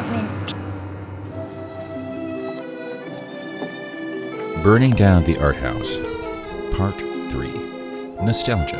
apartment. 0.00 0.54
Burning 4.62 4.92
Down 4.92 5.24
the 5.24 5.38
Art 5.38 5.56
House, 5.56 5.98
Part 6.74 6.96
3 7.30 7.48
Nostalgia, 8.22 8.76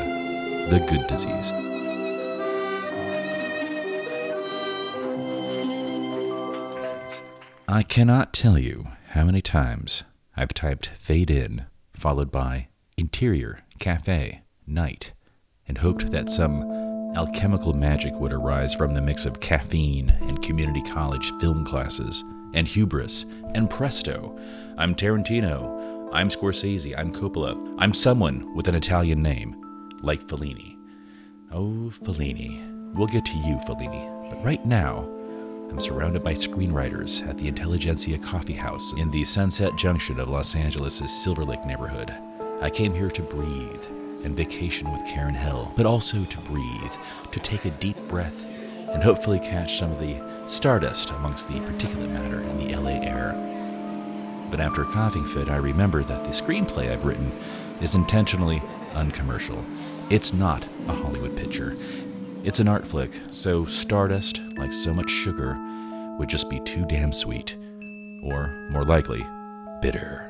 the 0.71 0.79
Good 0.89 1.07
Disease. 1.07 1.53
I 7.69 7.83
cannot 7.83 8.33
tell 8.33 8.59
you 8.59 8.89
how 9.11 9.25
many 9.25 9.41
times 9.41 10.05
I've 10.37 10.53
typed 10.53 10.89
fade 10.99 11.31
in, 11.31 11.67
followed 11.93 12.31
by 12.31 12.69
interior, 12.97 13.61
cafe, 13.79 14.43
night, 14.67 15.13
and 15.67 15.79
hoped 15.79 16.11
that 16.11 16.29
some 16.29 16.80
alchemical 17.15 17.73
magic 17.73 18.15
would 18.15 18.33
arise 18.33 18.75
from 18.75 18.95
the 18.95 19.01
mix 19.01 19.27
of 19.27 19.41
caffeine 19.41 20.11
and 20.21 20.43
community 20.43 20.83
college 20.83 21.33
film 21.41 21.65
classes, 21.65 22.23
and 22.55 22.67
hubris, 22.67 23.27
and 23.55 23.69
presto, 23.69 24.39
I'm 24.79 24.95
Tarantino, 24.95 26.09
I'm 26.13 26.29
Scorsese, 26.29 26.97
I'm 26.97 27.13
Coppola, 27.13 27.77
I'm 27.79 27.93
someone 27.93 28.55
with 28.55 28.69
an 28.69 28.75
Italian 28.75 29.23
name, 29.23 29.57
like 30.03 30.27
Fellini. 30.27 30.77
Oh, 31.53 31.91
Fellini. 32.03 32.95
We'll 32.95 33.07
get 33.07 33.25
to 33.25 33.39
you, 33.39 33.57
Fellini. 33.67 34.31
But 34.31 34.45
right 34.45 34.65
now, 34.65 35.09
I'm 35.71 35.79
surrounded 35.79 36.25
by 36.25 36.35
screenwriters 36.35 37.27
at 37.29 37.39
the 37.39 37.47
Intelligentsia 37.47 38.19
Coffee 38.19 38.53
House 38.53 38.93
in 38.95 39.11
the 39.11 39.25
Sunset 39.25 39.77
Junction 39.77 40.19
of 40.19 40.29
Los 40.29 40.57
Angeles' 40.57 41.23
Silver 41.23 41.45
Lake 41.45 41.65
neighborhood. 41.65 42.13
I 42.61 42.71
came 42.71 42.93
here 42.93 43.11
to 43.11 43.23
breathe 43.23 43.85
and 44.25 44.37
vacation 44.37 44.91
with 44.93 45.05
Karen 45.07 45.35
Hill, 45.35 45.73
but 45.77 45.87
also 45.87 46.25
to 46.25 46.39
breathe, 46.39 46.93
to 47.31 47.41
take 47.41 47.65
a 47.65 47.71
deep 47.71 47.97
breath, 48.09 48.45
and 48.91 49.03
hopefully 49.03 49.39
catch 49.39 49.79
some 49.79 49.93
of 49.93 50.01
the 50.01 50.21
stardust 50.47 51.11
amongst 51.11 51.49
the 51.49 51.61
particulate 51.61 52.11
matter 52.11 52.41
in 52.41 52.59
the 52.59 52.77
LA 52.77 53.01
air. 53.03 53.35
But 54.51 54.61
after 54.61 54.83
a 54.83 54.93
coughing 54.93 55.27
fit, 55.27 55.49
I 55.49 55.57
remembered 55.57 56.09
that 56.09 56.25
the 56.25 56.31
screenplay 56.31 56.91
I've 56.91 57.05
written 57.05 57.31
is 57.81 57.95
intentionally 57.95 58.61
uncommercial. 58.95 59.65
It's 60.11 60.33
not 60.33 60.67
a 60.89 60.93
Hollywood 60.93 61.37
picture. 61.37 61.77
It's 62.43 62.59
an 62.59 62.69
art 62.69 62.87
flick, 62.87 63.21
so 63.31 63.65
stardust, 63.65 64.41
like 64.57 64.73
so 64.73 64.93
much 64.93 65.11
sugar, 65.11 65.57
would 66.19 66.29
just 66.29 66.51
be 66.51 66.59
too 66.61 66.85
damn 66.87 67.13
sweet. 67.13 67.57
Or, 68.23 68.49
more 68.71 68.85
likely, 68.85 69.25
bitter. 69.81 70.27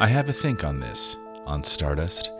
I 0.00 0.06
have 0.06 0.28
a 0.28 0.32
think 0.32 0.64
on 0.64 0.80
this, 0.80 1.16
on 1.46 1.64
Stardust, 1.64 2.30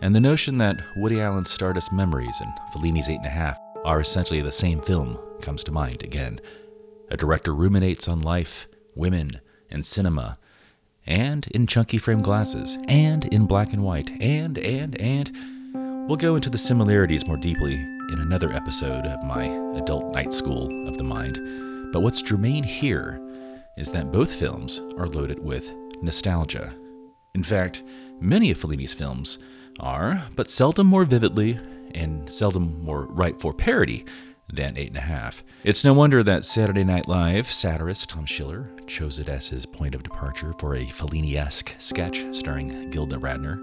and 0.00 0.14
the 0.14 0.20
notion 0.20 0.58
that 0.58 0.80
Woody 0.96 1.20
Allen's 1.20 1.50
Stardust 1.50 1.92
Memories 1.92 2.40
and 2.40 2.52
Fellini's 2.72 3.08
Eight 3.08 3.18
and 3.18 3.26
a 3.26 3.30
Half 3.30 3.58
are 3.84 4.00
essentially 4.00 4.40
the 4.40 4.52
same 4.52 4.80
film 4.80 5.18
comes 5.42 5.64
to 5.64 5.72
mind 5.72 6.02
again. 6.02 6.40
A 7.10 7.16
director 7.16 7.54
ruminates 7.54 8.08
on 8.08 8.20
life, 8.20 8.68
women, 8.94 9.40
and 9.70 9.84
cinema, 9.84 10.38
and 11.06 11.46
in 11.48 11.66
chunky 11.66 11.98
frame 11.98 12.22
glasses, 12.22 12.78
and 12.88 13.24
in 13.26 13.46
black 13.46 13.72
and 13.72 13.82
white, 13.82 14.10
and, 14.20 14.58
and, 14.58 15.00
and. 15.00 16.08
We'll 16.08 16.16
go 16.16 16.34
into 16.34 16.50
the 16.50 16.58
similarities 16.58 17.26
more 17.26 17.36
deeply 17.36 17.74
in 17.74 18.18
another 18.18 18.52
episode 18.52 19.06
of 19.06 19.22
my 19.22 19.44
adult 19.76 20.12
night 20.12 20.34
school 20.34 20.88
of 20.88 20.98
the 20.98 21.04
mind. 21.04 21.92
But 21.92 22.00
what's 22.00 22.22
germane 22.22 22.64
here 22.64 23.20
is 23.76 23.90
that 23.92 24.12
both 24.12 24.34
films 24.34 24.80
are 24.98 25.06
loaded 25.06 25.38
with 25.38 25.72
nostalgia. 26.02 26.74
In 27.34 27.42
fact, 27.42 27.82
many 28.20 28.50
of 28.50 28.58
Fellini's 28.58 28.92
films 28.92 29.38
are, 29.78 30.24
but 30.36 30.50
seldom 30.50 30.86
more 30.86 31.04
vividly 31.04 31.58
and 31.94 32.30
seldom 32.30 32.82
more 32.84 33.06
ripe 33.06 33.40
for 33.40 33.52
parody 33.52 34.04
than 34.52 34.76
Eight 34.76 34.88
and 34.88 34.96
a 34.96 35.00
Half. 35.00 35.44
It's 35.62 35.84
no 35.84 35.92
wonder 35.92 36.22
that 36.22 36.44
Saturday 36.44 36.84
Night 36.84 37.08
Live 37.08 37.50
satirist 37.50 38.10
Tom 38.10 38.26
Schiller 38.26 38.68
chose 38.86 39.18
it 39.18 39.28
as 39.28 39.48
his 39.48 39.64
point 39.64 39.94
of 39.94 40.02
departure 40.02 40.54
for 40.58 40.74
a 40.74 40.86
Fellini 40.86 41.36
esque 41.36 41.74
sketch 41.78 42.24
starring 42.32 42.90
Gilda 42.90 43.16
Radner. 43.16 43.58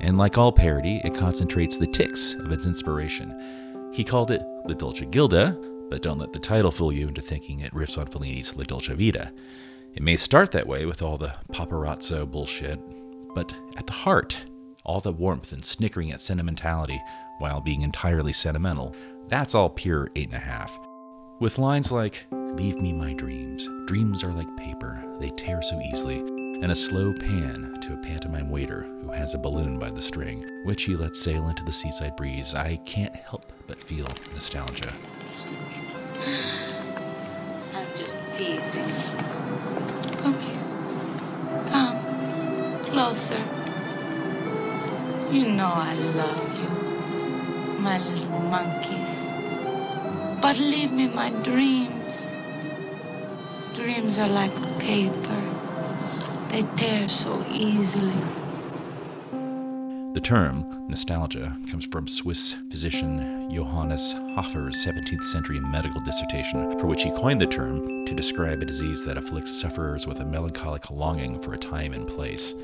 And 0.00 0.18
like 0.18 0.36
all 0.36 0.50
parody, 0.50 1.00
it 1.04 1.14
concentrates 1.14 1.76
the 1.76 1.86
tics 1.86 2.34
of 2.34 2.50
its 2.50 2.66
inspiration. 2.66 3.90
He 3.92 4.02
called 4.02 4.32
it 4.32 4.42
La 4.66 4.74
Dolce 4.74 5.06
Gilda, 5.06 5.56
but 5.88 6.02
don't 6.02 6.18
let 6.18 6.32
the 6.32 6.38
title 6.40 6.72
fool 6.72 6.92
you 6.92 7.06
into 7.06 7.20
thinking 7.20 7.60
it 7.60 7.72
riffs 7.72 7.98
on 7.98 8.06
Fellini's 8.06 8.56
La 8.56 8.64
Dolce 8.64 8.94
Vita. 8.94 9.30
It 9.94 10.02
may 10.02 10.16
start 10.16 10.52
that 10.52 10.66
way 10.66 10.86
with 10.86 11.02
all 11.02 11.18
the 11.18 11.34
paparazzo 11.52 12.30
bullshit, 12.30 12.80
but 13.34 13.54
at 13.76 13.86
the 13.86 13.92
heart, 13.92 14.42
all 14.84 15.00
the 15.00 15.12
warmth 15.12 15.52
and 15.52 15.62
snickering 15.62 16.12
at 16.12 16.22
sentimentality 16.22 17.00
while 17.38 17.60
being 17.60 17.82
entirely 17.82 18.32
sentimental, 18.32 18.96
that's 19.28 19.54
all 19.54 19.68
pure 19.68 20.08
eight 20.16 20.28
and 20.28 20.36
a 20.36 20.38
half. 20.38 20.78
With 21.40 21.58
lines 21.58 21.92
like, 21.92 22.24
Leave 22.30 22.80
me 22.80 22.92
my 22.92 23.12
dreams, 23.12 23.68
dreams 23.86 24.24
are 24.24 24.32
like 24.32 24.56
paper, 24.56 25.02
they 25.20 25.28
tear 25.30 25.60
so 25.62 25.80
easily, 25.80 26.18
and 26.18 26.70
a 26.70 26.76
slow 26.76 27.12
pan 27.12 27.74
to 27.80 27.94
a 27.94 27.96
pantomime 27.98 28.50
waiter 28.50 28.82
who 29.02 29.10
has 29.10 29.34
a 29.34 29.38
balloon 29.38 29.78
by 29.78 29.90
the 29.90 30.02
string, 30.02 30.44
which 30.64 30.84
he 30.84 30.96
lets 30.96 31.20
sail 31.20 31.48
into 31.48 31.64
the 31.64 31.72
seaside 31.72 32.16
breeze, 32.16 32.54
I 32.54 32.76
can't 32.84 33.16
help 33.16 33.52
but 33.66 33.82
feel 33.82 34.08
nostalgia. 34.32 34.92
I'm 37.74 37.86
just 37.98 38.16
teasing. 38.36 39.21
Closer. 42.92 43.42
You 45.30 45.46
know 45.46 45.72
I 45.72 45.94
love 45.94 46.60
you, 46.60 47.80
my 47.80 47.96
little 47.96 48.40
monkeys. 48.40 49.08
But 50.42 50.58
leave 50.58 50.92
me 50.92 51.08
my 51.08 51.30
dreams. 51.42 52.26
Dreams 53.74 54.18
are 54.18 54.28
like 54.28 54.52
paper. 54.78 55.42
They 56.50 56.64
tear 56.76 57.08
so 57.08 57.42
easily. 57.50 58.12
The 60.12 60.20
term 60.22 60.86
nostalgia 60.86 61.56
comes 61.70 61.86
from 61.86 62.06
Swiss 62.06 62.52
physician 62.70 63.50
Johannes 63.50 64.12
Hofer's 64.34 64.84
17th 64.84 65.22
century 65.22 65.60
medical 65.60 66.02
dissertation, 66.02 66.78
for 66.78 66.88
which 66.88 67.04
he 67.04 67.10
coined 67.12 67.40
the 67.40 67.46
term 67.46 68.04
to 68.04 68.14
describe 68.14 68.60
a 68.60 68.66
disease 68.66 69.02
that 69.06 69.16
afflicts 69.16 69.58
sufferers 69.58 70.06
with 70.06 70.20
a 70.20 70.26
melancholic 70.26 70.90
longing 70.90 71.40
for 71.40 71.54
a 71.54 71.58
time 71.58 71.94
and 71.94 72.06
place. 72.06 72.54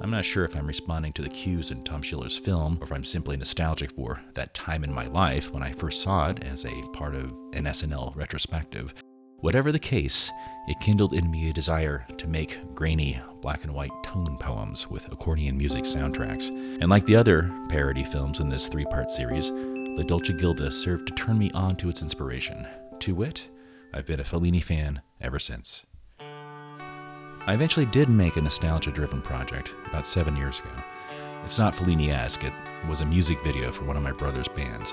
I'm 0.00 0.10
not 0.10 0.24
sure 0.24 0.44
if 0.44 0.56
I'm 0.56 0.66
responding 0.66 1.12
to 1.12 1.22
the 1.22 1.28
cues 1.28 1.70
in 1.70 1.82
Tom 1.82 2.02
Schiller's 2.02 2.36
film 2.36 2.78
or 2.80 2.84
if 2.84 2.92
I'm 2.92 3.04
simply 3.04 3.36
nostalgic 3.36 3.92
for 3.92 4.20
that 4.34 4.54
time 4.54 4.82
in 4.82 4.92
my 4.92 5.06
life 5.06 5.52
when 5.52 5.62
I 5.62 5.72
first 5.72 6.02
saw 6.02 6.28
it 6.30 6.42
as 6.42 6.64
a 6.64 6.82
part 6.92 7.14
of 7.14 7.30
an 7.52 7.64
SNL 7.64 8.16
retrospective. 8.16 8.94
Whatever 9.38 9.72
the 9.72 9.78
case, 9.78 10.30
it 10.68 10.80
kindled 10.80 11.12
in 11.12 11.30
me 11.30 11.50
a 11.50 11.52
desire 11.52 12.06
to 12.16 12.28
make 12.28 12.58
grainy, 12.74 13.20
black 13.40 13.64
and 13.64 13.74
white 13.74 13.90
tone 14.04 14.36
poems 14.38 14.88
with 14.88 15.12
accordion 15.12 15.58
music 15.58 15.84
soundtracks. 15.84 16.48
And 16.80 16.88
like 16.88 17.06
the 17.06 17.16
other 17.16 17.52
parody 17.68 18.04
films 18.04 18.38
in 18.38 18.48
this 18.48 18.68
three 18.68 18.84
part 18.84 19.10
series, 19.10 19.50
La 19.50 20.04
Dolce 20.04 20.32
Gilda 20.32 20.70
served 20.70 21.08
to 21.08 21.14
turn 21.14 21.38
me 21.38 21.50
on 21.52 21.76
to 21.76 21.88
its 21.88 22.02
inspiration. 22.02 22.66
To 23.00 23.14
wit, 23.14 23.48
I've 23.92 24.06
been 24.06 24.20
a 24.20 24.24
Fellini 24.24 24.62
fan 24.62 25.02
ever 25.20 25.38
since. 25.38 25.84
I 27.44 27.54
eventually 27.54 27.86
did 27.86 28.08
make 28.08 28.36
a 28.36 28.40
nostalgia 28.40 28.92
driven 28.92 29.20
project 29.20 29.74
about 29.88 30.06
seven 30.06 30.36
years 30.36 30.60
ago. 30.60 30.70
It's 31.44 31.58
not 31.58 31.74
Fellini 31.74 32.10
esque, 32.10 32.44
it 32.44 32.52
was 32.88 33.00
a 33.00 33.06
music 33.06 33.42
video 33.42 33.72
for 33.72 33.84
one 33.84 33.96
of 33.96 34.02
my 34.02 34.12
brother's 34.12 34.46
bands. 34.46 34.92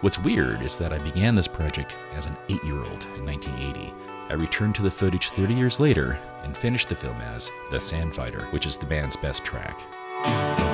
What's 0.00 0.18
weird 0.18 0.62
is 0.62 0.78
that 0.78 0.94
I 0.94 0.98
began 0.98 1.34
this 1.34 1.48
project 1.48 1.94
as 2.14 2.24
an 2.24 2.36
eight 2.48 2.64
year 2.64 2.78
old 2.78 3.06
in 3.16 3.26
1980. 3.26 3.92
I 4.30 4.32
returned 4.34 4.74
to 4.76 4.82
the 4.82 4.90
footage 4.90 5.30
30 5.30 5.52
years 5.52 5.78
later 5.78 6.18
and 6.44 6.56
finished 6.56 6.88
the 6.88 6.94
film 6.94 7.20
as 7.20 7.50
The 7.70 7.76
Sandfighter, 7.76 8.50
which 8.52 8.64
is 8.66 8.78
the 8.78 8.86
band's 8.86 9.16
best 9.16 9.44
track. 9.44 10.65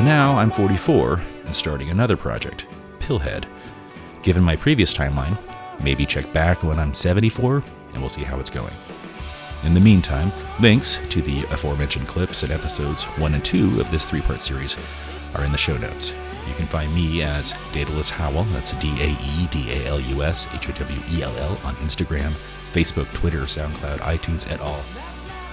So 0.00 0.06
now 0.06 0.38
I'm 0.38 0.50
44 0.50 1.20
and 1.44 1.54
starting 1.54 1.90
another 1.90 2.16
project, 2.16 2.64
Pillhead. 3.00 3.44
Given 4.22 4.42
my 4.42 4.56
previous 4.56 4.94
timeline, 4.94 5.36
maybe 5.84 6.06
check 6.06 6.32
back 6.32 6.62
when 6.62 6.78
I'm 6.78 6.94
74 6.94 7.62
and 7.92 8.00
we'll 8.00 8.08
see 8.08 8.22
how 8.22 8.40
it's 8.40 8.48
going. 8.48 8.72
In 9.62 9.74
the 9.74 9.80
meantime, 9.80 10.32
links 10.58 11.00
to 11.10 11.20
the 11.20 11.42
aforementioned 11.52 12.08
clips 12.08 12.42
and 12.42 12.50
episodes 12.50 13.04
1 13.04 13.34
and 13.34 13.44
2 13.44 13.78
of 13.78 13.90
this 13.90 14.06
three 14.06 14.22
part 14.22 14.40
series 14.40 14.74
are 15.34 15.44
in 15.44 15.52
the 15.52 15.58
show 15.58 15.76
notes. 15.76 16.14
You 16.48 16.54
can 16.54 16.66
find 16.66 16.94
me 16.94 17.20
as 17.20 17.52
Daedalus 17.74 18.08
Howell, 18.08 18.44
that's 18.44 18.72
D 18.72 18.88
A 19.02 19.10
E 19.10 19.48
D 19.48 19.70
A 19.70 19.86
L 19.86 20.00
U 20.00 20.22
S 20.22 20.48
H 20.54 20.70
O 20.70 20.72
W 20.72 21.00
E 21.10 21.22
L 21.22 21.36
L, 21.36 21.58
on 21.62 21.74
Instagram, 21.74 22.30
Facebook, 22.72 23.12
Twitter, 23.12 23.42
SoundCloud, 23.42 23.98
iTunes, 23.98 24.50
et 24.50 24.60
al. 24.62 24.82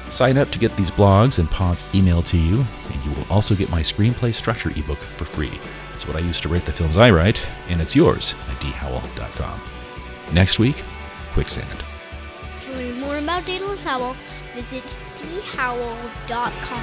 Sign 0.09 0.37
up 0.37 0.49
to 0.51 0.59
get 0.59 0.75
these 0.77 0.91
blogs 0.91 1.39
and 1.39 1.49
pods 1.49 1.83
emailed 1.93 2.27
to 2.27 2.37
you, 2.37 2.65
and 2.91 3.05
you 3.05 3.11
will 3.11 3.25
also 3.29 3.55
get 3.55 3.69
my 3.69 3.81
screenplay 3.81 4.33
structure 4.33 4.71
ebook 4.71 4.97
for 4.97 5.25
free. 5.25 5.59
It's 5.93 6.07
what 6.07 6.15
I 6.15 6.19
use 6.19 6.39
to 6.41 6.49
write 6.49 6.65
the 6.65 6.71
films 6.71 6.97
I 6.97 7.09
write, 7.11 7.45
and 7.69 7.81
it's 7.81 7.95
yours 7.95 8.35
at 8.49 8.61
dhowell.com. 8.61 9.61
Next 10.33 10.59
week, 10.59 10.83
Quicksand. 11.33 11.83
To 12.61 12.71
learn 12.73 12.99
more 12.99 13.17
about 13.17 13.45
Daedalus 13.45 13.83
Howell, 13.83 14.15
visit 14.55 14.83
dhowell.com. 15.17 16.77